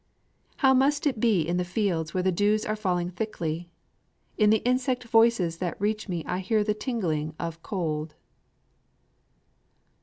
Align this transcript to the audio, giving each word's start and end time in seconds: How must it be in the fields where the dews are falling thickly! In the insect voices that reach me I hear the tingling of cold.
How 0.57 0.73
must 0.73 1.05
it 1.05 1.19
be 1.19 1.47
in 1.47 1.57
the 1.57 1.63
fields 1.63 2.11
where 2.11 2.23
the 2.23 2.31
dews 2.31 2.65
are 2.65 2.75
falling 2.75 3.11
thickly! 3.11 3.69
In 4.35 4.49
the 4.49 4.65
insect 4.67 5.03
voices 5.03 5.57
that 5.57 5.79
reach 5.79 6.09
me 6.09 6.23
I 6.25 6.39
hear 6.39 6.63
the 6.63 6.73
tingling 6.73 7.35
of 7.37 7.61
cold. 7.61 8.15